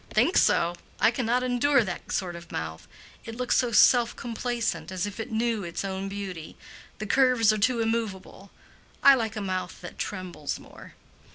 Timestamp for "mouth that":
9.41-9.99